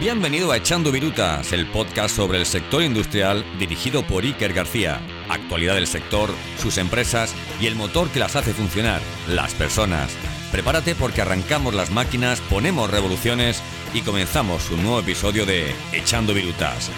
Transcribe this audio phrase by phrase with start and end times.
[0.00, 4.98] Bienvenido a Echando Virutas, el podcast sobre el sector industrial dirigido por Iker García.
[5.28, 10.10] Actualidad del sector, sus empresas y el motor que las hace funcionar, las personas.
[10.52, 16.90] Prepárate porque arrancamos las máquinas, ponemos revoluciones y comenzamos un nuevo episodio de Echando Virutas.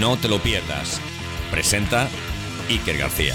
[0.00, 1.00] No te lo pierdas.
[1.52, 2.08] Presenta
[2.68, 3.34] Iker García.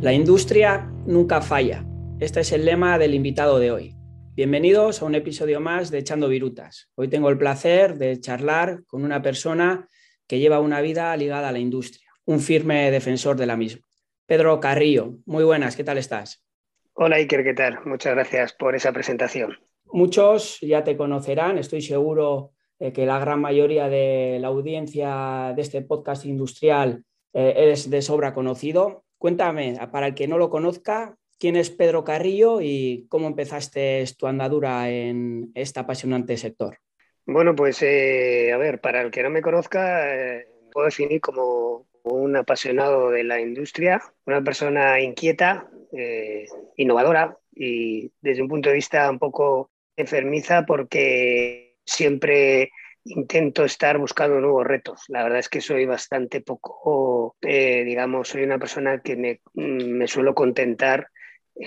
[0.00, 1.84] La industria nunca falla.
[2.20, 3.97] Este es el lema del invitado de hoy.
[4.38, 6.88] Bienvenidos a un episodio más de Echando Virutas.
[6.94, 9.88] Hoy tengo el placer de charlar con una persona
[10.28, 13.84] que lleva una vida ligada a la industria, un firme defensor de la misma.
[14.26, 16.46] Pedro Carrillo, muy buenas, ¿qué tal estás?
[16.92, 17.80] Hola Iker, ¿qué tal?
[17.84, 19.58] Muchas gracias por esa presentación.
[19.86, 25.62] Muchos ya te conocerán, estoy seguro eh, que la gran mayoría de la audiencia de
[25.62, 29.02] este podcast industrial eh, es de sobra conocido.
[29.18, 34.26] Cuéntame, para el que no lo conozca, quién es Pedro Carrillo y cómo empezaste tu
[34.26, 36.78] andadura en este apasionante sector.
[37.26, 41.86] Bueno, pues eh, a ver, para el que no me conozca, eh, puedo definir como
[42.04, 48.76] un apasionado de la industria, una persona inquieta, eh, innovadora y desde un punto de
[48.76, 52.70] vista un poco enfermiza porque siempre
[53.04, 55.04] intento estar buscando nuevos retos.
[55.08, 60.34] La verdad es que soy bastante poco, digamos, soy una persona que me, me suelo
[60.34, 61.08] contentar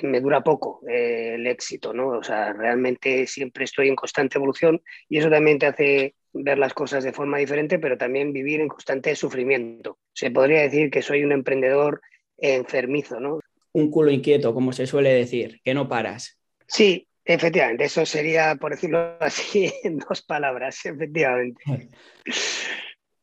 [0.03, 2.09] me dura poco eh, el éxito, ¿no?
[2.09, 6.73] O sea, realmente siempre estoy en constante evolución y eso también te hace ver las
[6.73, 9.97] cosas de forma diferente, pero también vivir en constante sufrimiento.
[10.13, 12.01] Se podría decir que soy un emprendedor
[12.37, 13.39] enfermizo, ¿no?
[13.73, 16.39] Un culo inquieto, como se suele decir, que no paras.
[16.67, 21.61] Sí, efectivamente, eso sería, por decirlo así, en dos palabras, efectivamente.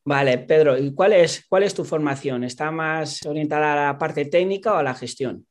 [0.05, 2.43] Vale, Pedro, ¿y cuál es, cuál es tu formación?
[2.43, 5.45] ¿Está más orientada a la parte técnica o a la gestión?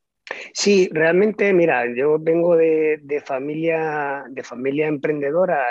[0.53, 5.67] Sí, realmente, mira, yo vengo de, familia, de familia emprendedora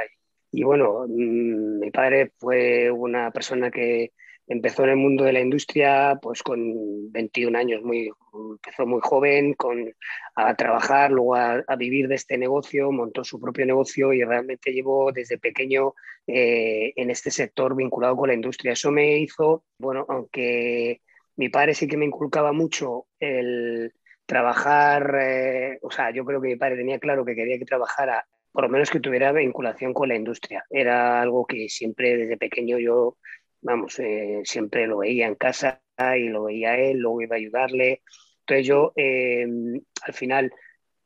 [0.51, 4.11] y bueno, mm, mi padre fue una persona que
[4.47, 9.53] empezó en el mundo de la industria pues con 21 años, muy, empezó muy joven
[9.53, 9.93] con,
[10.35, 15.11] a trabajar, luego a, vivir de este negocio, montó su propio negocio y realmente llevo
[15.11, 15.93] desde pequeño
[16.25, 18.73] eh, en este sector vinculado con la industria.
[18.73, 21.01] Eso me hizo, bueno, aunque
[21.35, 23.93] mi padre sí que me inculcaba mucho el
[24.27, 28.27] trabajar, eh, o sea, yo creo que mi padre tenía claro que quería que trabajara,
[28.51, 30.65] por lo menos que tuviera vinculación con la industria.
[30.69, 33.17] Era algo que siempre desde pequeño yo,
[33.61, 35.81] vamos, eh, siempre lo veía en casa
[36.17, 38.01] y lo veía él, luego iba a ayudarle.
[38.41, 40.53] Entonces yo em, al final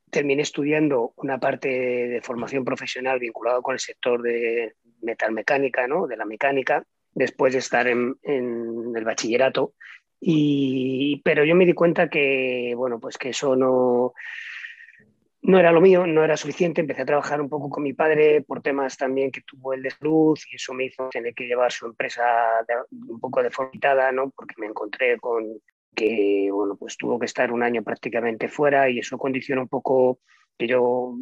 [0.09, 6.07] terminé estudiando una parte de formación profesional vinculada con el sector de metalmecánica, ¿no?
[6.07, 9.73] de la mecánica, después de estar en, en el bachillerato
[10.23, 14.13] y, pero yo me di cuenta que, bueno, pues que eso no,
[15.41, 16.81] no era lo mío, no era suficiente.
[16.81, 19.89] Empecé a trabajar un poco con mi padre por temas también que tuvo el de
[19.89, 22.23] salud y eso me hizo tener que llevar su empresa
[22.91, 24.29] un poco deformitada, ¿no?
[24.29, 25.59] Porque me encontré con
[25.95, 30.19] que, bueno, pues tuvo que estar un año prácticamente fuera y eso condiciona un poco
[30.57, 31.15] que yo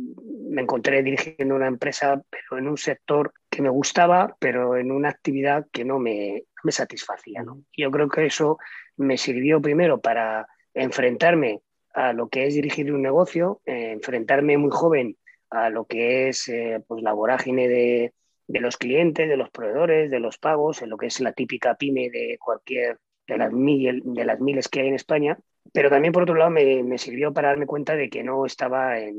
[0.49, 5.07] me encontré dirigiendo una empresa, pero en un sector que me gustaba, pero en una
[5.07, 7.41] actividad que no me, me satisfacía.
[7.43, 7.63] ¿no?
[7.75, 8.57] Yo creo que eso
[8.99, 11.61] me sirvió primero para enfrentarme
[11.93, 15.17] a lo que es dirigir un negocio, eh, enfrentarme muy joven
[15.49, 18.13] a lo que es eh, pues la vorágine de,
[18.47, 21.75] de, los clientes, de los proveedores, de los pagos, en lo que es la típica
[21.75, 25.37] pyme de cualquier de las, de las miles que hay en España.
[25.71, 28.99] Pero también, por otro lado, me, me sirvió para darme cuenta de que no estaba
[28.99, 29.15] en,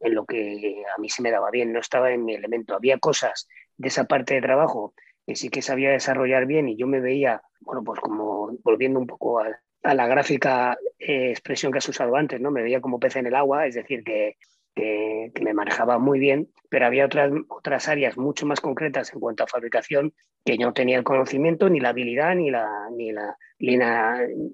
[0.00, 2.74] en lo que a mí se me daba bien, no estaba en mi elemento.
[2.74, 4.94] Había cosas de esa parte de trabajo
[5.26, 9.06] que sí que sabía desarrollar bien y yo me veía, bueno, pues como volviendo un
[9.06, 9.48] poco a,
[9.94, 12.50] la gráfica eh, expresión que has usado antes, ¿no?
[12.50, 14.36] Me veía como pez en el agua, es decir, que,
[14.74, 19.44] que, me manejaba muy bien, pero había otras, otras áreas mucho más concretas en cuanto
[19.44, 20.14] a fabricación
[20.44, 23.36] que yo no tenía el conocimiento, ni la habilidad, ni, la, ni, la,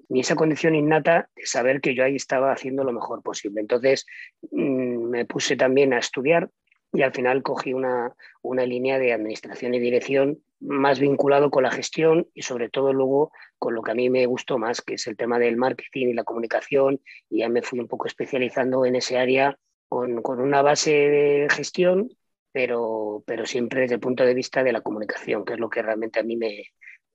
[0.09, 3.61] ni, esa condición innata de saber que yo ahí estaba haciendo lo mejor posible.
[3.61, 4.05] Entonces
[4.51, 6.49] mm, me puse también a estudiar
[6.93, 11.71] y al final cogí una, una línea de administración y dirección más vinculado con la
[11.71, 15.07] gestión y sobre todo luego con lo que a mí me gustó más, que es
[15.07, 18.95] el tema del marketing y la comunicación, y ya me fui un poco especializando en
[18.95, 19.57] ese área
[19.87, 22.09] con, con una base de gestión,
[22.51, 25.81] pero, pero siempre desde el punto de vista de la comunicación, que es lo que
[25.81, 26.63] realmente a mí me,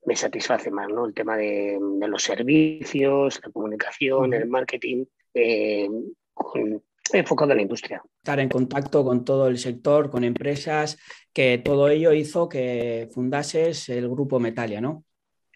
[0.05, 1.05] me satisface más, ¿no?
[1.05, 5.87] El tema de, de los servicios, la comunicación, el marketing, eh,
[6.33, 6.81] con,
[7.13, 8.01] enfocado en la industria.
[8.17, 10.97] Estar en contacto con todo el sector, con empresas,
[11.33, 15.03] que todo ello hizo que fundases el grupo Metalia, ¿no?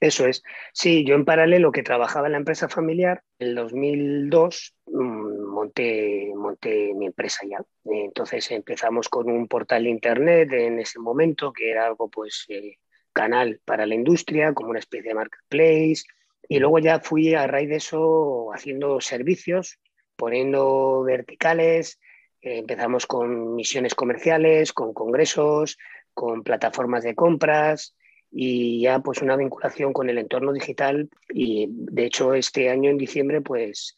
[0.02, 0.42] Eso es.
[0.74, 6.32] Sí, yo en paralelo que trabajaba en la empresa familiar, en el 2002 mm, monté,
[6.36, 7.64] monté mi empresa ya.
[7.86, 12.78] Entonces empezamos con un portal de internet en ese momento que era algo pues eh,
[13.14, 16.04] canal para la industria, como una especie de marketplace.
[16.50, 19.80] Y luego ya fui a raíz de eso haciendo servicios,
[20.22, 22.00] poniendo verticales.
[22.44, 25.80] Eh, empezamos con misiones comerciales, con congresos,
[26.14, 27.96] con plataformas de compras
[28.30, 31.10] y ya pues una vinculación con el entorno digital.
[31.34, 33.96] Y de hecho este año en diciembre pues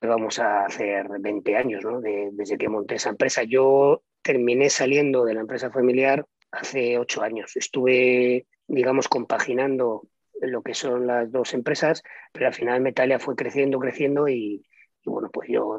[0.00, 2.00] vamos a hacer 20 años ¿no?
[2.00, 3.42] desde que monté esa empresa.
[3.42, 7.56] Yo terminé saliendo de la empresa familiar hace ocho años.
[7.56, 10.06] Estuve, digamos, compaginando
[10.40, 14.64] lo que son las dos empresas, pero al final Metalia fue creciendo, creciendo y,
[15.10, 15.78] bueno, pues yo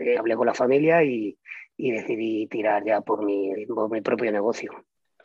[0.00, 1.36] eh, hablé con la familia y,
[1.76, 4.72] decidí tirar ya por mi, por mi propio negocio.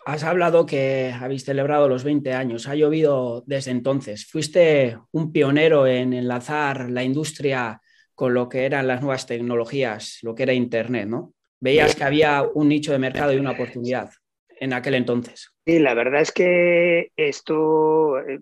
[0.06, 4.26] Has hablado que habéis celebrado los 20 años, ha llovido desde entonces.
[4.26, 7.82] Fuiste un pionero en enlazar la industria
[8.14, 11.34] con lo que eran las nuevas tecnologías, lo que era Internet, ¿no?
[11.60, 14.12] Veías que había un nicho de mercado y una oportunidad
[14.60, 15.54] en aquel entonces.
[15.66, 18.40] Sí, la verdad es que esto, eh,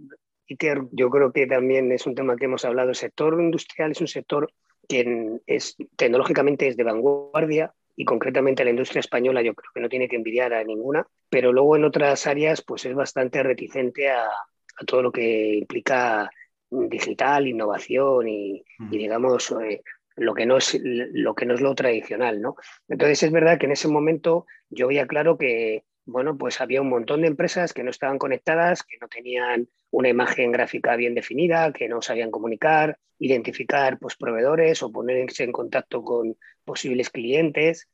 [0.92, 4.07] yo creo que también es un tema que hemos hablado, el sector industrial es un
[4.07, 4.51] sector
[4.92, 9.90] que es, tecnológicamente es de vanguardia y concretamente la industria española yo creo que no
[9.90, 14.26] tiene que envidiar a ninguna, pero luego en otras áreas pues es bastante reticente a,
[14.26, 16.30] a todo lo que implica
[16.70, 19.82] digital, innovación y, digamos, eh,
[20.16, 22.56] lo, que no es, lo que no es lo tradicional, ¿no?
[22.88, 26.89] Entonces es verdad que en ese momento yo veía claro que, bueno, pues había un
[26.89, 31.71] montón de empresas que no estaban conectadas, que no tenían una imagen gráfica bien definida,
[31.74, 37.88] que no sabían comunicar, identificar pues, proveedores o ponerse en contacto con posibles clientes.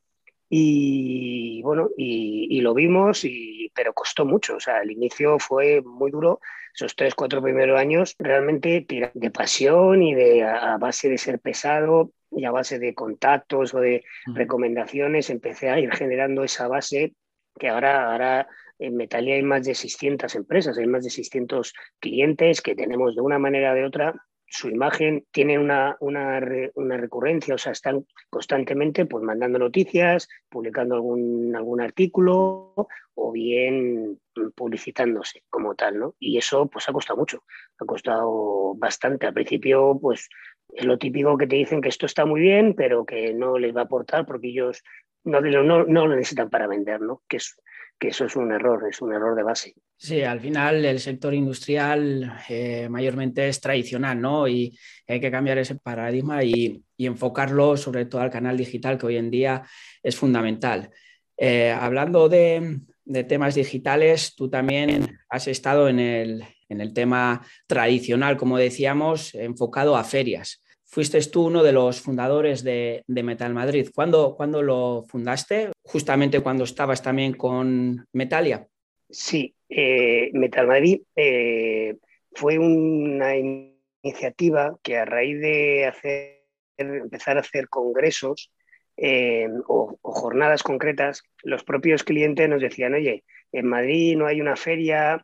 [0.50, 4.56] Y bueno, y, lo vimos, y, pero costó mucho.
[4.56, 6.40] O sea, el inicio fue muy duro.
[6.74, 12.12] Esos tres, cuatro primeros años realmente de pasión y de a, base de ser pesado
[12.32, 17.14] y a base de contactos o de recomendaciones, empecé a ir generando esa base
[17.58, 18.48] que ahora, ahora
[18.80, 23.22] en Metalia hay más de 600 empresas, hay más de 600 clientes que tenemos de
[23.22, 24.16] una manera o de otra
[24.50, 26.40] su imagen tiene una, una,
[26.76, 32.74] una, recurrencia, o sea, están constantemente pues, mandando noticias, publicando algún, algún artículo
[33.14, 34.20] o bien
[34.56, 36.16] publicitándose como tal, ¿no?
[36.20, 37.44] Y eso pues ha costado mucho,
[37.78, 39.28] ha costado bastante.
[39.28, 40.30] Al principio, pues
[40.70, 43.76] es lo típico que te dicen que esto está muy bien, pero que no les
[43.76, 44.82] va a aportar porque ellos
[45.28, 47.22] no, no, no lo necesitan para vender, ¿no?
[47.28, 47.56] Que es,
[48.00, 49.76] eso es un error, es un error de base.
[49.96, 54.48] Sí, al final el sector industrial eh, mayormente es tradicional, ¿no?
[54.48, 54.78] Y
[55.08, 59.30] hay que cambiar ese paradigma y, enfocarlo sobre todo al canal digital, que hoy en
[59.30, 59.64] día
[60.02, 60.90] es fundamental.
[61.38, 62.80] Eh, hablando de,
[63.28, 70.62] temas digitales, tú también has estado en el tema tradicional, como decíamos, enfocado a ferias
[70.88, 73.90] fuiste tú uno de los fundadores de, Metal Madrid.
[73.94, 75.72] ¿Cuándo, lo fundaste?
[75.84, 78.68] Justamente cuando estabas también con Metalia.
[79.10, 81.98] Sí, eh, Metal Madrid eh,
[82.34, 86.44] fue una iniciativa que a raíz de hacer,
[86.78, 88.52] empezar a hacer congresos
[88.96, 94.56] eh, o, jornadas concretas, los propios clientes nos decían, oye, en Madrid no hay una
[94.56, 95.24] feria,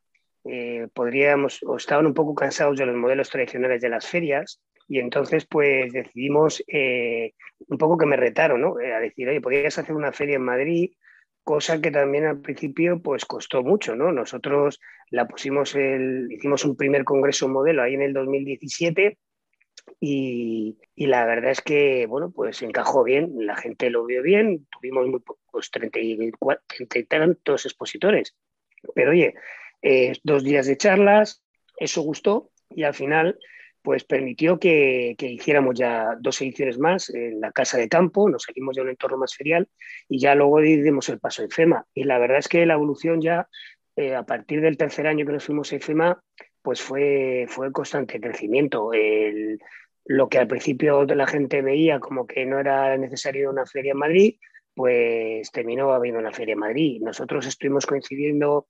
[0.94, 5.45] podríamos, o estaban un poco cansados de los modelos tradicionales de las ferias y entonces,
[5.45, 7.33] pues decidimos eh,
[7.68, 8.80] un poco que me retaron, ¿no?
[8.80, 10.91] Eh, a decir, oye, podrías hacer una feria en Madrid,
[11.44, 14.11] cosa que también al principio, pues costó mucho, ¿no?
[14.11, 19.18] Nosotros la pusimos, el, hicimos un primer congreso modelo ahí en el 2017
[19.99, 24.66] y, y, la verdad es que, bueno, pues encajó bien, la gente lo vio bien,
[24.71, 26.31] tuvimos muy pocos, 30 y,
[27.07, 28.35] tantos expositores.
[28.95, 29.33] Pero oye,
[29.81, 31.44] eh, dos días de charlas,
[31.78, 33.37] eso gustó y al final
[33.83, 38.75] pues permitió que, hiciéramos ya dos ediciones más en la casa de campo, nos salimos
[38.75, 39.68] de un entorno más ferial
[40.07, 41.85] y ya luego dimos el paso a FEMA.
[41.94, 43.49] Y la verdad es que la evolución ya,
[43.97, 46.23] eh, a partir del tercer año que nos fuimos a FEMA,
[46.61, 48.90] pues fue, fue constante crecimiento.
[50.06, 53.97] lo que al principio la gente veía como que no era necesario una feria en
[53.97, 54.35] Madrid,
[54.73, 57.02] pues terminó habiendo una feria en Madrid.
[57.02, 58.68] Nosotros estuvimos coincidiendo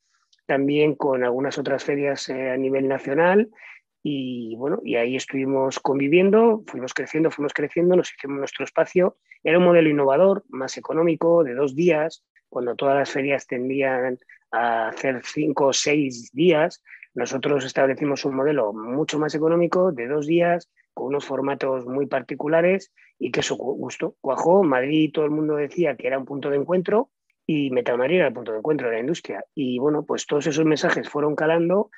[0.48, 3.50] también con algunas otras ferias eh, a nivel nacional
[4.06, 9.16] y bueno, y ahí estuvimos conviviendo, fuimos creciendo, fuimos creciendo, nos hicimos nuestro espacio.
[9.46, 14.18] Era un modelo innovador, más económico, de dos días, cuando todas las ferias tendían
[14.52, 16.84] a hacer cinco o seis días.
[17.14, 22.92] Nosotros establecimos un modelo mucho más económico, de dos días, con unos formatos muy particulares
[23.18, 24.18] y que eso gustó.
[24.20, 27.10] Cuajó, Madrid todo el mundo decía que era un punto de encuentro
[27.46, 29.46] y Metalmaría era el punto de encuentro de la industria.
[29.56, 31.90] Y bueno, pues todos esos mensajes fueron calando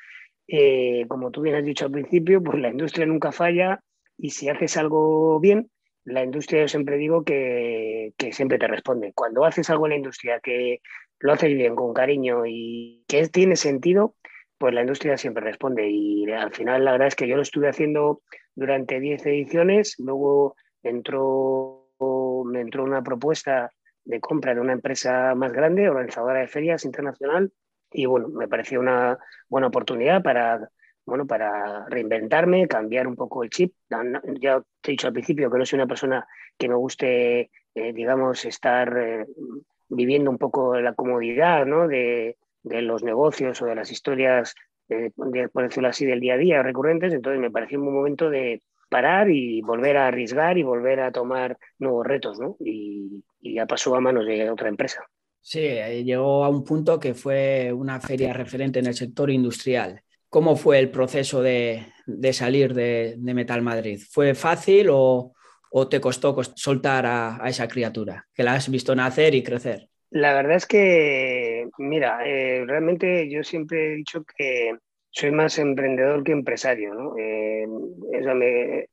[0.48, 3.80] eh, como tú bien has dicho al principio, pues la industria nunca falla
[4.18, 5.70] y si haces algo bien,
[6.06, 9.12] la industria yo siempre digo que, siempre te responde.
[9.14, 10.82] Cuando haces algo en la industria que
[11.20, 14.16] lo haces bien, con cariño y que tiene sentido,
[14.58, 15.90] pues la industria siempre responde.
[15.90, 18.22] Y al final la verdad es que yo lo estuve haciendo
[18.54, 21.90] durante 10 ediciones, luego entró,
[22.46, 23.72] me entró una propuesta
[24.04, 27.52] de compra de una empresa más grande, organizadora de ferias internacional,
[27.96, 30.70] y bueno, me pareció una buena oportunidad para,
[31.06, 33.74] bueno, para reinventarme, cambiar un poco el chip.
[34.40, 37.94] Ya te he dicho al principio que no soy una persona que me guste, eh,
[37.94, 39.26] digamos, estar eh,
[39.90, 41.88] viviendo un poco la comodidad ¿no?
[41.88, 44.56] de, de, los negocios o de las historias,
[44.90, 47.14] eh, por decirlo así, del día a día recurrentes.
[47.14, 51.58] Entonces me pareció un momento de parar y volver a arriesgar y volver a tomar
[51.80, 52.56] nuevos retos, ¿no?
[52.60, 55.04] Y ya pasó a manos de otra empresa.
[55.48, 60.02] Sí, llegó a un punto que fue una feria referente en el sector industrial.
[60.28, 64.02] ¿Cómo fue el proceso de, de salir de, Metal Madrid?
[64.10, 65.34] ¿Fue fácil o,
[65.70, 69.88] o te costó soltar a, esa criatura que la has visto nacer y crecer?
[70.10, 74.72] La verdad es que, mira, eh, realmente yo siempre he dicho que
[75.12, 76.96] soy más emprendedor que empresario.
[76.96, 77.16] ¿no?
[77.20, 77.68] Eh,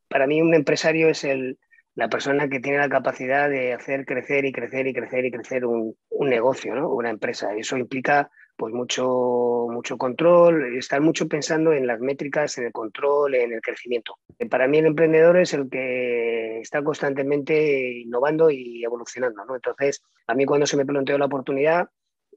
[0.06, 1.56] para mí un empresario es el,
[1.94, 5.66] la persona que tiene la capacidad de hacer crecer y crecer y crecer y crecer
[5.66, 6.88] un, un negocio, ¿no?
[6.88, 7.54] una empresa.
[7.54, 13.34] Eso implica pues mucho, mucho control, estar mucho pensando en las métricas, en el control,
[13.34, 14.18] en el crecimiento.
[14.50, 19.44] Para mí el emprendedor es el que está constantemente innovando y evolucionando.
[19.44, 19.54] ¿no?
[19.56, 21.88] Entonces, a mí cuando se me planteó la oportunidad,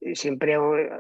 [0.02, 0.58] eh, siempre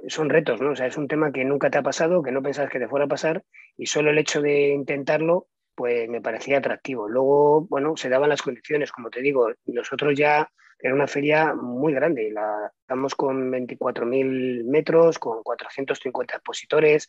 [0.07, 0.71] son retos, ¿no?
[0.71, 2.87] O sea, es un tema que nunca te ha pasado, que no pensabas que te
[2.87, 3.43] fuera a pasar
[3.77, 7.07] y solo el hecho de intentarlo pues me parecía atractivo.
[7.07, 11.93] Luego, bueno, se daban las condiciones, como te digo, nosotros ya era una feria muy
[11.93, 17.07] grande, la estamos con 24.000 metros, con 450 expositores,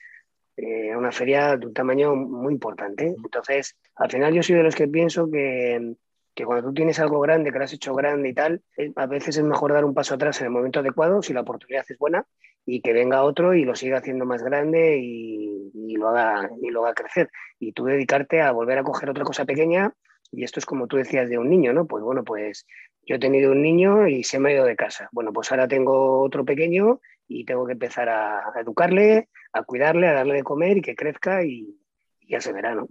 [0.57, 3.15] eh, una feria de un tamaño muy importante.
[3.23, 5.95] Entonces, al final yo soy de los que pienso que,
[6.37, 9.07] que cuando tú tienes algo grande, que lo has hecho grande y tal, eh, a
[9.07, 11.99] veces es mejor dar un paso atrás en el momento adecuado, si la oportunidad es
[11.99, 12.27] buena,
[12.67, 16.85] y que venga otro y lo siga haciendo más grande y, lo, haga, y lo
[16.85, 17.31] haga crecer.
[17.59, 19.95] Y tú dedicarte a volver a coger otra cosa pequeña,
[20.31, 21.87] y esto es como tú decías de un niño, ¿no?
[21.87, 22.67] Pues bueno, pues
[23.03, 25.09] yo he tenido un niño y se me ha ido de casa.
[25.13, 30.13] Bueno, pues ahora tengo otro pequeño y tengo que empezar a, educarle, a cuidarle, a
[30.13, 31.81] darle de comer y que crezca y,
[32.21, 32.89] y ya se verá, ¿no?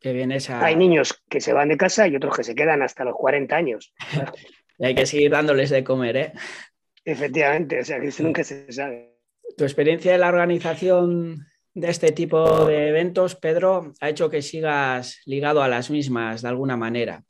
[0.00, 0.64] Que viene esa...
[0.64, 3.56] Hay niños que se van de casa y otros que se quedan hasta los 40
[3.56, 3.94] años.
[4.78, 6.32] y hay que seguir dándoles de comer, ¿eh?
[7.04, 9.16] Efectivamente, o sea, que eso nunca se sabe
[9.56, 15.20] tu experiencia en la organización de este tipo de eventos, Pedro, ha hecho que sigas
[15.26, 17.22] ligado a las mismas de alguna manera.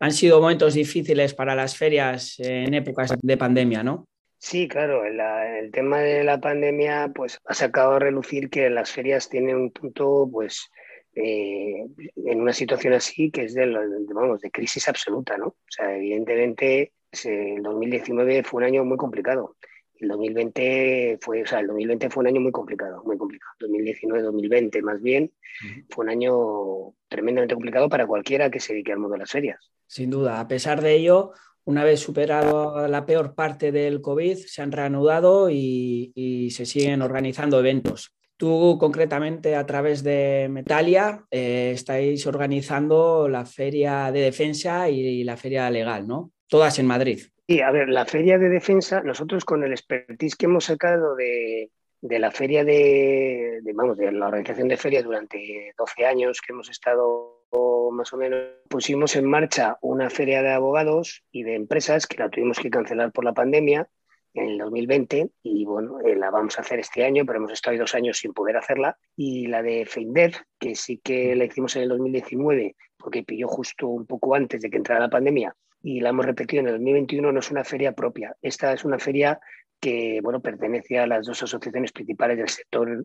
[0.00, 4.08] Han sido momentos difíciles para las ferias en épocas de pandemia, ¿no?
[4.38, 8.90] Sí, claro, el, el tema de la pandemia pues, ha sacado a relucir que las
[8.90, 10.70] ferias tienen un punto, pues,
[11.14, 13.66] eh, en una situación así que es de,
[14.12, 15.46] vamos, de crisis absoluta, ¿no?
[15.46, 16.92] O sea, evidentemente
[17.24, 19.56] el 2019 fue un año muy complicado
[20.04, 23.52] el 2020 fue, o sea, el 2020 fue un año muy complicado, muy complicado.
[23.60, 25.32] 2019-2020 más bien
[25.90, 29.70] fue un año tremendamente complicado para cualquiera que se dedique al mundo de las ferias.
[29.86, 31.32] Sin duda, a pesar de ello,
[31.64, 37.02] una vez superado la peor parte del COVID, se han reanudado y, y se siguen
[37.02, 38.14] organizando eventos.
[38.36, 45.36] Tú concretamente a través de Metalia eh, estáis organizando la feria de defensa y la
[45.36, 46.32] feria legal, ¿no?
[46.48, 47.20] Todas en Madrid.
[47.46, 51.70] Sí, a ver, la feria de defensa, nosotros con el expertise que hemos sacado de,
[52.00, 56.52] de la feria de, de, vamos, de la organización de ferias durante 12 años que
[56.52, 57.34] hemos estado
[57.92, 62.28] más o menos, pusimos en marcha una feria de abogados y de empresas que la
[62.28, 63.88] tuvimos que cancelar por la pandemia
[64.34, 67.78] en el 2020 y bueno, eh, la vamos a hacer este año, pero hemos estado
[67.78, 68.98] dos años sin poder hacerla.
[69.16, 73.88] Y la de FEINDER, que sí que la hicimos en el 2019 porque pilló justo
[73.88, 77.30] un poco antes de que entrara la pandemia y la hemos repetido en el 2021,
[77.30, 78.34] no es una feria propia.
[78.40, 79.38] Esta es una feria
[79.78, 83.04] que bueno, pertenece a las dos asociaciones principales del sector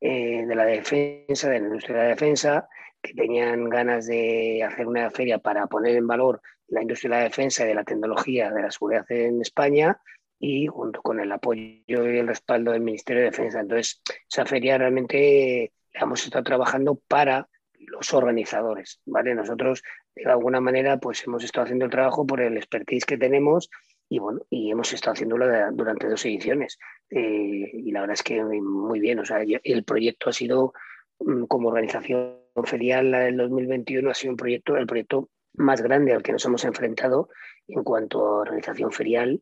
[0.00, 2.68] eh, de la defensa, de la industria de la defensa,
[3.02, 7.24] que tenían ganas de hacer una feria para poner en valor la industria de la
[7.24, 10.00] defensa y de la tecnología de la seguridad en España
[10.40, 11.84] y junto con el apoyo y
[12.18, 13.60] el respaldo del Ministerio de Defensa.
[13.60, 19.34] Entonces, esa feria realmente la hemos estado trabajando para los organizadores, ¿vale?
[19.34, 19.82] Nosotros
[20.14, 23.70] de alguna manera pues hemos estado haciendo el trabajo por el expertise que tenemos
[24.08, 26.78] y bueno, y hemos estado haciéndolo durante dos ediciones.
[27.10, 30.72] Eh, y la verdad es que muy bien, o sea, el proyecto ha sido
[31.20, 36.22] mm, como organización ferial del 2021 ha sido un proyecto, el proyecto más grande al
[36.22, 37.28] que nos hemos enfrentado
[37.68, 39.40] en cuanto a organización ferial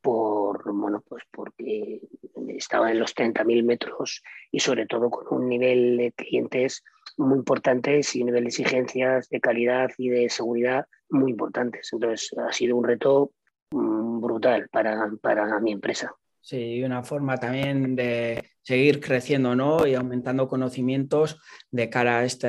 [0.00, 2.00] por bueno pues porque
[2.48, 6.84] estaba en los 30.000 metros y sobre todo con un nivel de clientes
[7.16, 11.90] muy importantes y nivel de exigencias de calidad y de seguridad muy importantes.
[11.92, 13.32] Entonces ha sido un reto
[13.72, 16.14] mm, brutal para, para mi empresa.
[16.40, 19.86] Sí, una forma también de seguir creciendo ¿no?
[19.86, 22.48] y aumentando conocimientos de cara a este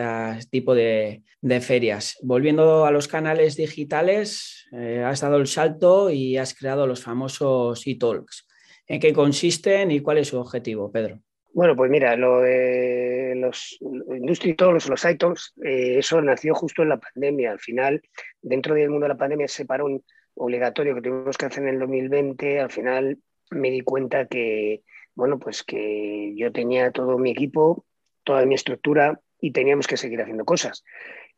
[0.50, 1.24] tipo de,
[1.62, 2.18] ferias.
[2.22, 7.86] Volviendo a los canales digitales, eh, has dado el salto y has creado los famosos
[7.86, 8.48] e-talks.
[8.88, 11.22] ¿En qué consisten y cuál es su objetivo, Pedro?
[11.54, 17.52] Bueno, pues mira, los Industry Talks, los iTalks, eh, eso nació justo en la pandemia.
[17.52, 18.02] Al final,
[18.42, 20.04] dentro del mundo de la pandemia se paró un
[20.36, 22.62] obligatorio que tuvimos que hacer en el 2020.
[22.62, 23.18] Al final
[23.52, 24.82] me di cuenta que,
[25.14, 27.86] bueno, pues que yo tenía todo mi equipo,
[28.24, 30.84] toda mi estructura y teníamos que seguir haciendo cosas.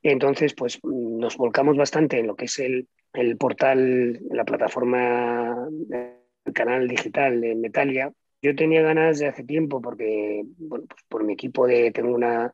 [0.02, 6.54] Entonces, pues nos volcamos bastante en lo que es el, el portal, la plataforma, el
[6.54, 8.12] canal digital de Metalia.
[8.42, 12.54] Yo tenía ganas de hace tiempo porque, bueno, pues por mi equipo de, tengo una,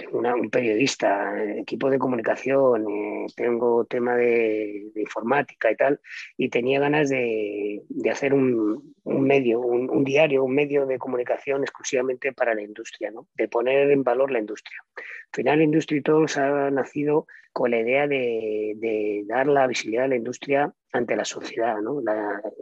[0.00, 6.00] tengo un periodista, equipo de comunicación, eh, tengo tema de, informática y tal,
[6.36, 12.54] y tenía ganas de, hacer un, medio, un, diario, un medio de comunicación exclusivamente para
[12.54, 13.28] la industria, ¿no?
[13.34, 14.78] de poner en valor la industria.
[14.96, 20.16] Al final, Industry Talks ha nacido con la idea de, dar la visibilidad a la
[20.16, 22.02] industria ante la sociedad, ¿no?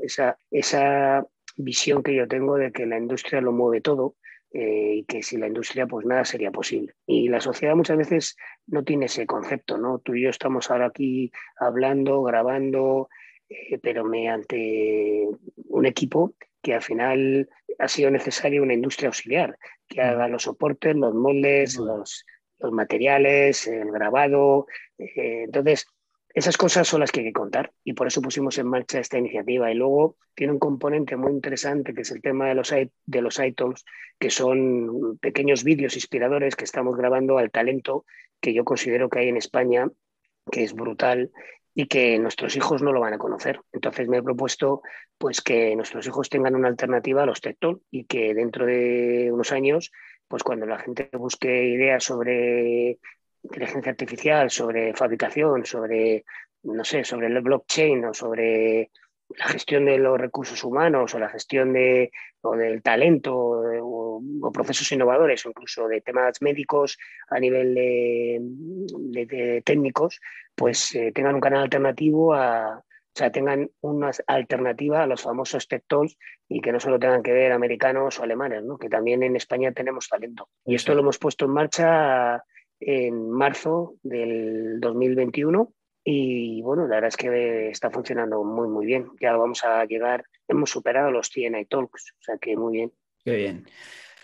[0.03, 1.27] esa, esa
[1.57, 4.17] visión que yo tengo de que la industria lo mueve todo
[4.53, 6.95] eh, y que sin la industria pues nada sería posible.
[7.07, 8.37] Y la sociedad muchas veces
[8.67, 9.99] no tiene ese concepto, ¿no?
[9.99, 13.09] Tú y yo estamos ahora aquí hablando, grabando,
[13.49, 15.29] eh, pero mediante
[15.69, 20.05] un equipo que al final ha sido necesario una industria auxiliar, que mm.
[20.05, 22.25] haga los soportes, los moldes, los,
[22.59, 24.67] los materiales, el grabado.
[24.99, 25.87] Eh, entonces,
[26.39, 29.19] esas cosas son las que hay que contar y por eso pusimos en marcha esta
[29.19, 29.73] iniciativa.
[29.73, 33.41] Y luego tiene un componente muy interesante que es el tema de los, de los
[33.41, 33.85] iTunes,
[34.21, 38.05] que son pequeños vídeos inspiradores que estamos grabando al talento
[38.41, 39.91] que yo considero que hay en España,
[40.53, 41.33] que es brutal
[41.75, 43.61] y que nuestros hijos no lo van a conocer.
[43.73, 44.83] Entonces me he propuesto
[45.19, 47.57] pues que nuestros hijos tengan una alternativa a los TED
[47.91, 49.91] y que dentro de unos años,
[50.29, 52.99] pues cuando la gente busque ideas sobre
[53.49, 56.25] inteligencia artificial, sobre fabricación, sobre,
[56.63, 58.91] no sé, sobre el blockchain o sobre
[59.37, 64.91] la gestión de los recursos humanos o la gestión de, o del talento o, procesos
[64.93, 70.21] innovadores o incluso de temas médicos a nivel de, técnicos,
[70.55, 72.83] pues eh, tengan un canal alternativo a, o
[73.15, 75.85] sea, tengan una alternativa a los famosos tech
[76.49, 78.79] y que no solo tengan que ver americanos o alemanes, ¿no?
[78.79, 80.49] que también en España tenemos talento.
[80.65, 82.43] Y esto lo hemos puesto en marcha
[82.81, 85.73] en marzo del 2021
[86.11, 89.11] y bueno, la verdad es que está funcionando muy, muy bien.
[89.21, 92.93] Ya vamos a llegar, hemos superado los TNI Talks, o sea que muy bien.
[93.23, 93.67] Qué bien.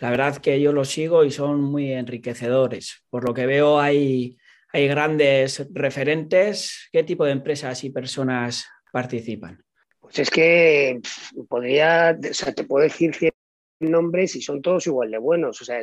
[0.01, 3.05] La verdad que yo los sigo y son muy enriquecedores.
[3.11, 4.39] Por lo que veo hay,
[4.73, 6.89] hay grandes referentes.
[6.91, 9.63] ¿Qué tipo de empresas y personas participan?
[10.01, 11.01] Pues es que
[11.49, 13.33] podría, o sea, te puedo decir 100
[13.81, 15.61] nombres y son todos igual de buenos.
[15.61, 15.83] O sea,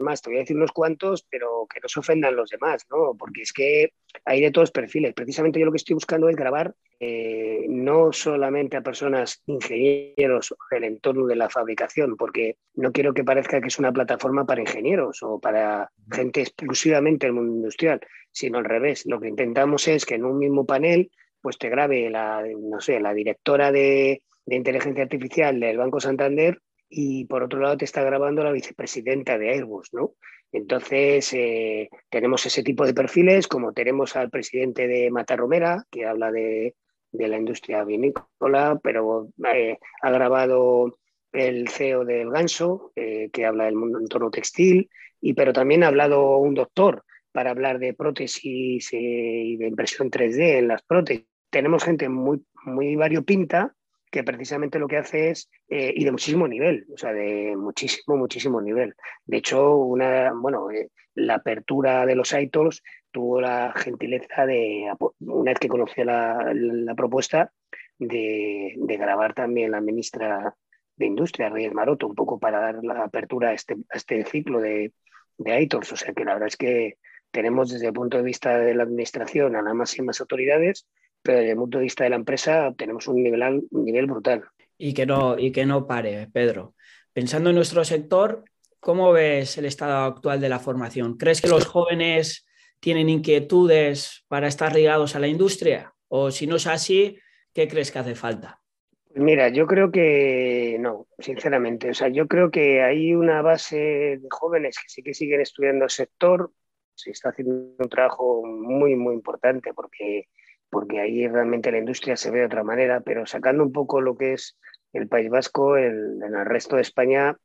[0.00, 3.14] más, te voy a decir unos cuantos, pero que no se ofendan los demás, ¿no?
[3.18, 3.92] Porque es que
[4.24, 5.14] hay de todos perfiles.
[5.14, 10.84] Precisamente yo lo que estoy buscando es grabar eh, no solamente a personas ingenieros del
[10.84, 15.22] entorno de la fabricación, porque no quiero que parezca que es una plataforma para ingenieros
[15.22, 19.06] o para gente exclusivamente del mundo industrial, sino al revés.
[19.06, 21.10] Lo que intentamos es que en un mismo panel
[21.40, 26.60] pues te grabe la, no sé, la directora de, de inteligencia artificial del Banco Santander
[26.90, 30.14] y por otro lado te está grabando la vicepresidenta de Airbus, ¿no?
[30.52, 36.32] Entonces, eh, tenemos ese tipo de perfiles, como tenemos al presidente de Matarromera, que habla
[36.32, 36.74] de,
[37.12, 40.98] la industria vinícola, pero eh, ha grabado
[41.32, 45.88] el CEO del Ganso, eh, que habla del mundo entorno textil, y, pero también ha
[45.88, 51.26] hablado un doctor para hablar de prótesis y de impresión 3D en las prótesis.
[51.50, 53.74] Tenemos gente muy, muy variopinta
[54.10, 58.16] que precisamente lo que hace es, eh, y de muchísimo nivel, o sea, de muchísimo,
[58.16, 58.94] muchísimo nivel.
[59.24, 65.52] De hecho, una, bueno, eh, la apertura de los ITOLs tuvo la gentileza de, una
[65.52, 66.52] vez que conoció la,
[66.96, 67.52] propuesta,
[67.98, 70.54] de, grabar también la ministra
[70.96, 74.92] de Industria, Reyes Maroto, un poco para dar la apertura a este, este ciclo de,
[75.38, 75.92] de ITOLs.
[75.92, 76.98] O sea, que la verdad es que
[77.30, 80.86] tenemos desde el punto de vista de la administración a las máximas autoridades
[81.22, 84.44] pero desde el punto de vista de la empresa tenemos un nivel, un nivel brutal.
[84.78, 86.74] Y que, no, y que no pare, Pedro.
[87.12, 88.44] Pensando en nuestro sector,
[88.80, 91.16] ¿cómo ves el estado actual de la formación?
[91.16, 92.46] ¿Crees que los jóvenes
[92.80, 95.94] tienen inquietudes para estar ligados a la industria?
[96.08, 97.18] O si no es así,
[97.52, 98.60] ¿qué crees que hace falta?
[99.08, 101.90] Pues mira, yo creo que no, sinceramente.
[101.90, 105.84] O sea, yo creo que hay una base de jóvenes que sí que siguen estudiando
[105.84, 106.52] el sector.
[106.94, 110.28] Se está haciendo un trabajo muy, muy importante porque,
[110.70, 114.16] porque ahí realmente la industria se ve de otra manera, pero sacando un poco lo
[114.16, 114.56] que es
[114.92, 117.36] el País Vasco, en el resto de España,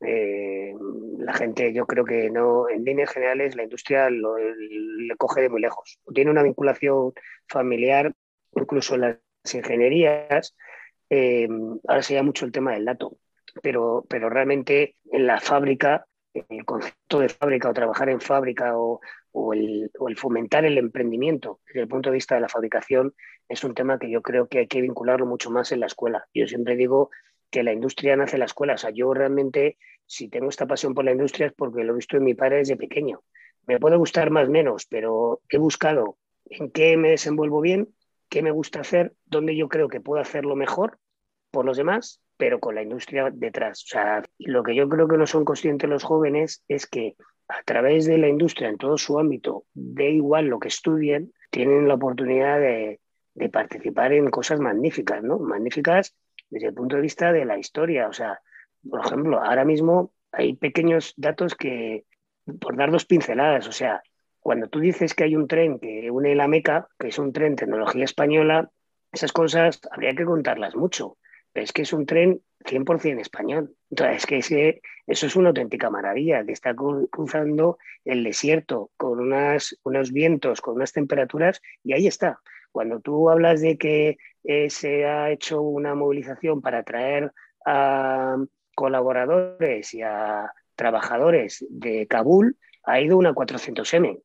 [0.00, 0.72] eh,
[1.18, 5.60] la gente, yo creo que no, en líneas generales, la industria le coge de muy
[5.60, 5.98] lejos.
[6.14, 7.12] Tiene una vinculación
[7.48, 8.12] familiar,
[8.54, 10.56] incluso en las ingenierías.
[11.10, 11.48] Eh,
[11.86, 13.16] ahora se llama mucho el tema del dato,
[13.62, 19.00] pero, pero realmente en la fábrica, el concepto de fábrica o trabajar en fábrica o,
[19.32, 23.14] o, el, o el fomentar el emprendimiento desde el punto de vista de la fabricación
[23.48, 26.26] es un tema que yo creo que hay que vincularlo mucho más en la escuela.
[26.32, 27.10] Yo siempre digo
[27.50, 28.74] que la industria nace en la escuela.
[28.74, 31.96] O sea, yo realmente, si tengo esta pasión por la industria es porque lo he
[31.96, 33.22] visto en mi padre desde pequeño.
[33.66, 36.16] Me puede gustar más o menos, pero he buscado
[36.46, 37.88] en qué me desenvuelvo bien,
[38.28, 40.98] qué me gusta hacer, dónde yo creo que puedo hacerlo mejor
[41.50, 43.84] por los demás, pero con la industria detrás.
[43.84, 47.14] O sea, lo que yo creo que no son conscientes los jóvenes es que
[47.48, 51.86] a través de la industria en todo su ámbito, de igual lo que estudien, tienen
[51.86, 52.98] la oportunidad de,
[53.34, 55.38] de participar en cosas magníficas, ¿no?
[55.38, 56.16] Magníficas
[56.48, 58.08] desde el punto de vista de la historia.
[58.08, 58.40] O sea,
[58.88, 62.06] por ejemplo, ahora mismo hay pequeños datos que,
[62.58, 64.02] por dar dos pinceladas, o sea,
[64.38, 67.56] cuando tú dices que hay un tren que une la Meca, que es un tren
[67.56, 68.70] tecnología española,
[69.12, 71.18] esas cosas habría que contarlas mucho.
[71.54, 73.74] Es que es un tren 100% español.
[73.90, 80.12] Entonces, es que eso es una auténtica maravilla, que está cruzando el desierto con unos
[80.12, 82.40] vientos, con unas temperaturas, y ahí está.
[82.72, 87.32] Cuando tú hablas de que eh, se ha hecho una movilización para atraer
[87.66, 88.36] a
[88.74, 94.20] colaboradores y a trabajadores de Kabul, ha ido una 400M.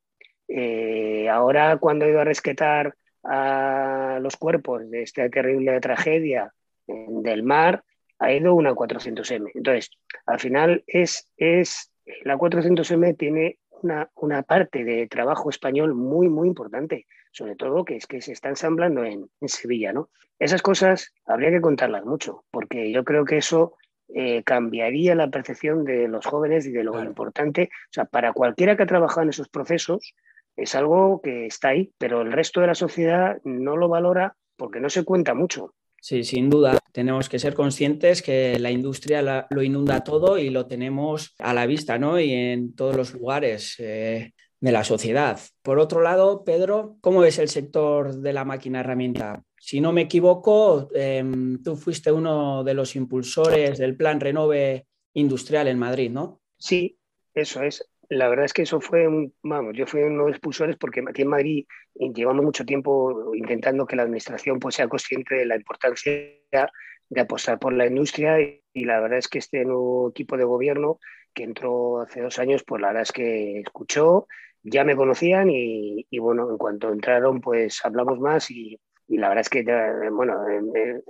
[0.48, 6.52] Eh, ahora, cuando ha ido a rescatar a los cuerpos de esta terrible tragedia
[6.86, 7.84] del mar,
[8.18, 9.50] ha ido una 400M.
[9.54, 9.90] Entonces,
[10.26, 11.92] al final es, es
[12.24, 17.96] la 400M tiene una, una, parte de trabajo español muy, muy importante, sobre todo que
[17.96, 20.08] es que se está ensamblando en, en Sevilla, ¿no?
[20.38, 23.76] Esas cosas habría que contarlas mucho, porque yo creo que eso
[24.14, 27.08] eh, cambiaría la percepción de los jóvenes y de lo claro.
[27.08, 27.70] importante.
[27.72, 30.14] O sea, para cualquiera que ha trabajado en esos procesos,
[30.56, 34.80] es algo que está ahí, pero el resto de la sociedad no lo valora porque
[34.80, 35.74] no se cuenta mucho.
[36.06, 36.78] Sí, sin duda.
[36.92, 41.66] Tenemos que ser conscientes que la industria lo inunda todo y lo tenemos a la
[41.66, 42.20] vista, ¿no?
[42.20, 45.40] Y en todos los lugares eh, de la sociedad.
[45.62, 49.42] Por otro lado, Pedro, ¿cómo es el sector de la máquina herramienta?
[49.58, 51.24] Si no me equivoco, eh,
[51.64, 56.40] tú fuiste uno de los impulsores del plan Renove Industrial en Madrid, ¿no?
[56.56, 57.00] Sí,
[57.34, 57.84] eso es.
[58.08, 61.02] La verdad es que eso fue, un, vamos, yo fui uno de los expulsores porque
[61.06, 65.56] aquí en Madrid llevamos mucho tiempo intentando que la administración pues, sea consciente de la
[65.56, 66.12] importancia
[67.08, 70.44] de apostar por la industria y, y, la verdad es que este nuevo equipo de
[70.44, 70.98] gobierno
[71.34, 74.26] que entró hace dos años, pues la verdad es que escuchó,
[74.62, 79.28] ya me conocían y, y bueno, en cuanto entraron pues hablamos más y, y la
[79.28, 79.62] verdad es que,
[80.10, 81.02] bueno, el,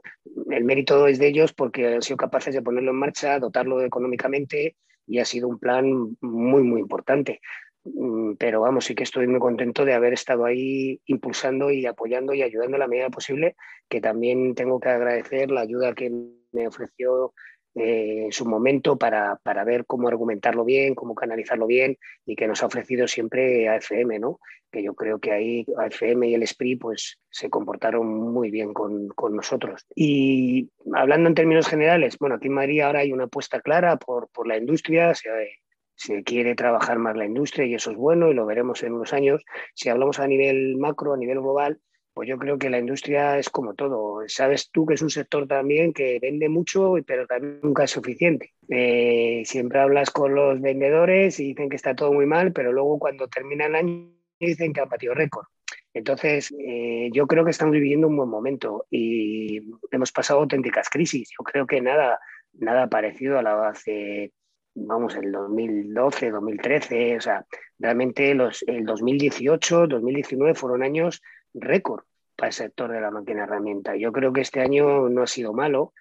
[0.51, 4.77] el, mérito es de ellos porque han sido capaces de ponerlo en marcha, dotarlo económicamente
[5.07, 7.41] y ha sido un plan muy, muy importante.
[7.85, 12.35] Mm, pero vamos, sí que estoy muy contento de haber estado ahí impulsando y apoyando
[12.35, 13.57] y ayudando en la medida posible,
[13.89, 16.11] que también tengo que agradecer la ayuda que
[16.53, 17.33] me ofreció
[17.77, 22.47] eh, en su momento para, para, ver cómo argumentarlo bien, cómo canalizarlo bien y que
[22.47, 24.41] nos ha ofrecido siempre AFM, ¿no?
[24.71, 29.09] que yo creo que ahí AFM y el SPRI pues, se comportaron muy bien con,
[29.09, 29.87] con, nosotros.
[29.95, 34.29] Y hablando en términos generales, bueno, aquí en Madrid ahora hay una apuesta clara por,
[34.29, 35.31] por la industria, se,
[35.95, 39.13] se quiere trabajar más la industria y eso es bueno y lo veremos en unos
[39.13, 39.45] años.
[39.75, 41.81] Si hablamos a nivel macro, a nivel global,
[42.17, 44.23] pues yo creo que la industria es como todo.
[44.27, 48.55] Sabes tú que es un sector también que vende mucho, pero también nunca es suficiente.
[48.71, 52.99] Eh, siempre hablas con los vendedores y dicen que está todo muy mal, pero luego
[52.99, 54.09] cuando termina el año
[54.41, 55.45] dicen que han batido récord.
[55.93, 61.29] Entonces, eh, yo creo que estamos viviendo un buen momento y hemos pasado auténticas crisis.
[61.39, 62.19] Yo creo que nada,
[62.55, 64.33] nada parecido a la hace,
[64.75, 67.19] vamos, el 2012, 2013.
[67.19, 67.45] O sea,
[67.79, 71.21] realmente los, el 2018, 2019 fueron años
[71.61, 72.05] récord
[72.37, 73.97] para el sector de la máquina herramienta.
[73.97, 75.93] Yo creo que este año no ha sido malo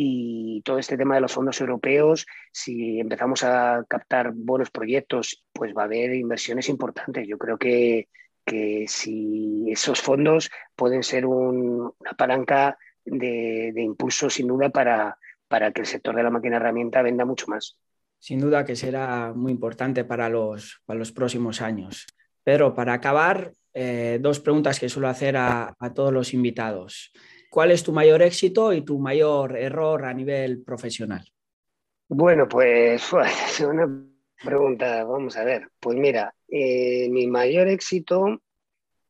[0.00, 5.74] y todo este tema de los fondos europeos, si empezamos a captar buenos proyectos, pues
[5.76, 7.26] va a haber inversiones importantes.
[7.26, 8.08] Yo creo que,
[8.44, 15.18] que si esos fondos pueden ser un, una palanca de, de, impulso sin duda para,
[15.48, 17.76] para que el sector de la máquina herramienta venda mucho más.
[18.20, 22.06] Sin duda que será muy importante para los, para los próximos años.
[22.44, 27.12] Pero para acabar, eh, dos preguntas que suelo hacer a, todos los invitados.
[27.48, 31.24] ¿Cuál es tu mayor éxito y tu mayor error a nivel profesional?
[32.08, 33.08] Bueno, pues
[33.46, 33.88] es una
[34.42, 35.68] pregunta, vamos a ver.
[35.78, 38.42] Pues mira, eh, mi mayor éxito,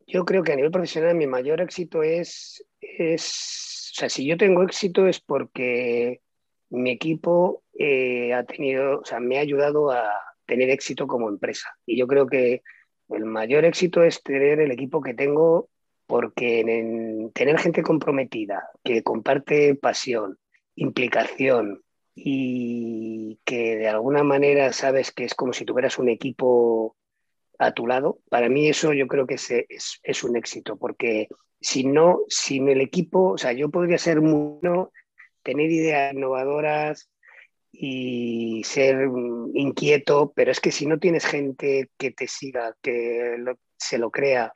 [0.07, 4.37] yo creo que a nivel profesional mi mayor éxito es, es, o sea, si yo
[4.37, 6.21] tengo éxito es porque
[6.69, 10.13] mi equipo eh, ha tenido, o sea, me ha ayudado a
[10.45, 11.71] tener éxito como empresa.
[11.87, 12.61] Y yo creo que
[13.11, 15.69] el mayor éxito es tener el equipo que tengo
[16.07, 20.39] porque en, tener gente comprometida, que comparte pasión,
[20.75, 21.83] implicación
[22.15, 26.97] y que de alguna manera sabes que es como si tuvieras un equipo
[27.59, 29.51] a tu lado, para mí eso yo creo que es,
[30.03, 31.29] es, un éxito, porque
[31.61, 34.93] si no, sin el equipo, o sea, yo podría ser muy bueno,
[35.43, 37.11] tener ideas innovadoras
[37.73, 39.09] y ser
[39.55, 43.37] inquieto, pero es que si no tienes gente que te siga, que
[43.77, 44.55] se lo crea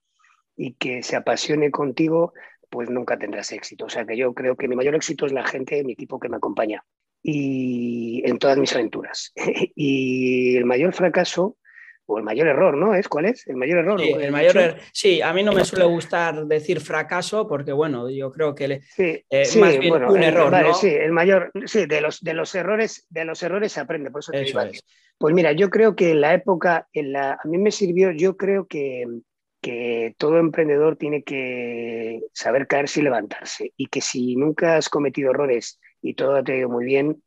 [0.57, 2.33] y que se apasione contigo,
[2.71, 3.87] pues nunca tendrás éxito.
[3.87, 6.29] O sea que yo creo que mi mayor éxito es la gente, mi equipo que
[6.29, 6.85] me acompaña
[7.23, 9.33] y en todas mis aventuras.
[9.75, 11.57] y el mayor fracaso
[12.07, 12.95] o el mayor error, ¿no?
[12.95, 13.47] ¿Es cuál es?
[13.47, 14.01] El mayor error.
[14.01, 18.11] Sí, el mayor er-, sí, a mí no me suele gustar decir fracaso porque, bueno,
[18.11, 20.75] yo creo que sí, eh, más bien un error.
[20.75, 24.21] Sí, el mayor, sí, de los, de los errores, de los errores se aprende, por
[24.21, 24.61] eso, te digo.
[25.19, 28.37] Pues mira, yo creo que en la época, en la, a mí me sirvió, yo
[28.37, 29.07] creo que,
[29.61, 35.31] que todo emprendedor tiene que saber caerse y levantarse y que si nunca has cometido
[35.31, 37.23] errores y todo te ha ido muy bien,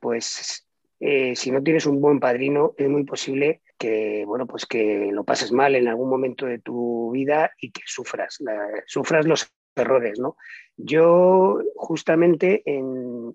[0.00, 0.66] pues
[1.00, 5.24] eh, si no tienes un buen padrino es muy posible que, bueno, pues que lo
[5.24, 8.38] pases mal en algún momento de tu vida y que sufras,
[8.86, 10.36] sufras los errores, ¿no?
[10.76, 12.62] Yo justamente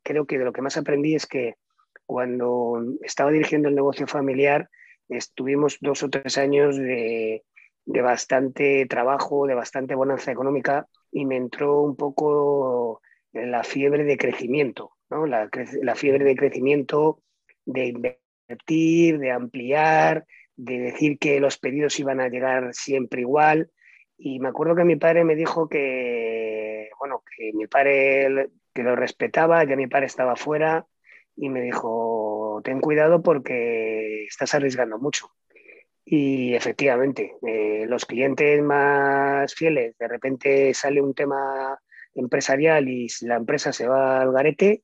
[0.03, 1.55] creo que de lo que más aprendí es que
[2.05, 4.69] cuando estaba dirigiendo el negocio familiar,
[5.09, 7.43] estuvimos dos o tres años de,
[7.87, 13.01] bastante trabajo, de bastante bonanza económica y me entró un poco
[13.33, 15.25] la fiebre de crecimiento, ¿no?
[15.25, 15.49] la,
[15.81, 17.23] la fiebre de crecimiento,
[17.65, 23.71] de de ampliar, de decir que los pedidos iban a llegar siempre igual.
[24.17, 28.95] Y me acuerdo que mi padre me dijo que, bueno, que mi padre que lo
[28.95, 30.85] respetaba, ya mi padre estaba fuera
[31.35, 35.31] y me dijo, ten cuidado porque estás arriesgando mucho.
[36.05, 41.79] Y efectivamente, eh, los clientes más fieles, de repente sale un tema
[42.13, 44.83] empresarial y la empresa se va al garete,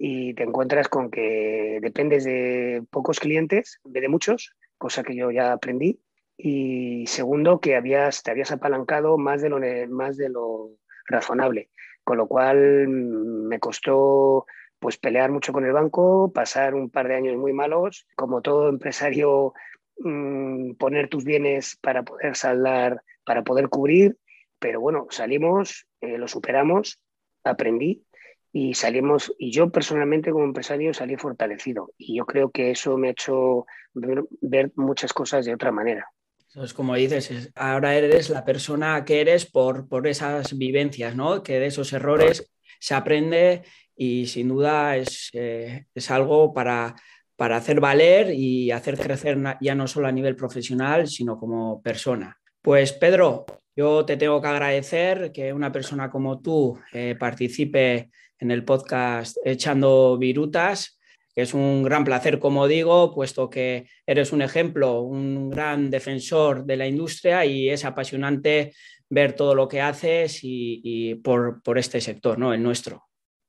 [0.00, 5.16] y te encuentras con que dependes de pocos clientes en vez de muchos, cosa que
[5.16, 6.00] yo ya aprendí.
[6.36, 9.58] Y segundo, que habías, te habías apalancado más de, lo,
[9.88, 10.70] más de lo
[11.06, 11.70] razonable,
[12.04, 14.46] con lo cual me costó
[14.78, 18.68] pues pelear mucho con el banco, pasar un par de años muy malos, como todo
[18.68, 19.52] empresario,
[19.98, 24.16] mm, poner tus bienes para poder saldar, para poder cubrir,
[24.60, 27.02] pero bueno, salimos, eh, lo superamos,
[27.42, 28.04] aprendí
[28.52, 33.08] y salimos, y yo personalmente como empresario salí fortalecido y yo creo que eso me
[33.08, 36.06] ha hecho ver, muchas cosas de otra manera.
[36.54, 41.42] Es como dices, ahora eres la persona que eres por, por esas vivencias, ¿no?
[41.42, 43.62] Que de esos errores se aprende
[43.94, 46.96] y sin duda es, eh, es algo para,
[47.36, 52.36] para hacer valer y hacer crecer ya no solo a nivel profesional, sino como persona.
[52.62, 53.44] Pues Pedro,
[53.76, 59.36] yo te tengo que agradecer que una persona como tú eh, participe en el podcast
[59.44, 60.98] Echando Virutas,
[61.38, 66.76] es un gran placer, como digo, puesto que eres un ejemplo, un gran defensor de
[66.76, 68.72] la industria y es apasionante
[69.08, 72.52] ver todo lo que haces y, por, este sector, ¿no?
[72.52, 73.04] El nuestro.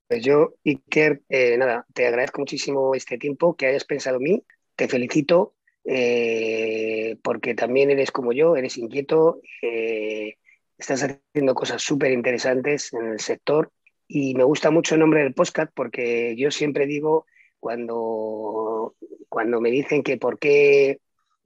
[0.07, 4.43] Pues yo, Iker, eh, nada, te agradezco muchísimo este tiempo que hayas pensado en mí,
[4.75, 10.35] te felicito eh, porque también eres como yo, eres inquieto, eh,
[10.77, 13.71] estás haciendo cosas súper interesantes en el sector
[14.11, 17.27] y me gusta mucho el nombre del podcast porque yo siempre digo,
[17.59, 18.95] cuando,
[19.29, 20.99] cuando me dicen que por qué,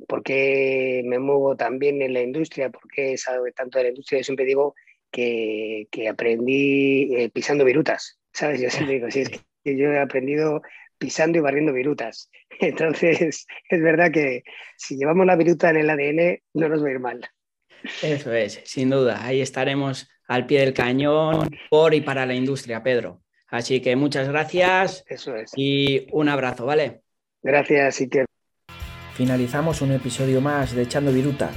[0.08, 3.89] por qué me muevo tan bien en la industria, por qué salgo tanto de la
[3.89, 4.76] industria, yo siempre digo
[5.12, 8.62] que, que aprendí eh, pisando virutas, ¿sabes?
[8.62, 9.30] Yo siempre digo, sí, es
[9.63, 10.62] que yo he aprendido
[10.97, 12.30] pisando y barriendo virutas.
[12.62, 14.43] Entonces, es verdad que
[14.78, 17.30] si llevamos la viruta en el ADN, no nos va a ir mal.
[18.02, 19.26] Eso es, sin duda.
[19.26, 23.22] Ahí estaremos al pie del cañón por y para la industria, Pedro.
[23.48, 25.52] Así que muchas gracias Eso es.
[25.56, 27.02] y un abrazo, ¿vale?
[27.42, 28.26] Gracias, Iker.
[29.16, 31.56] Finalizamos un episodio más de Echando Virutas.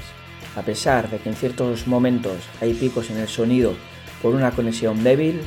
[0.56, 3.74] A pesar de que en ciertos momentos hay picos en el sonido
[4.20, 5.40] por una conexión débil,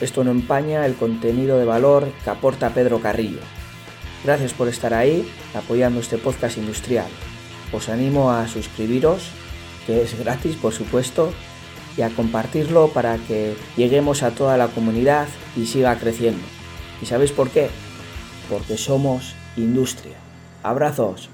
[0.00, 3.40] esto no empaña el contenido de valor que aporta Pedro Carrillo.
[4.24, 7.08] Gracias por estar ahí apoyando este podcast industrial.
[7.72, 9.30] Os animo a suscribiros,
[9.86, 11.32] que es gratis por supuesto,
[11.96, 16.42] y a compartirlo para que lleguemos a toda la comunidad y siga creciendo.
[17.02, 17.68] ¿Y sabéis por qué?
[18.48, 20.16] Porque somos industria.
[20.62, 21.30] Abrazos.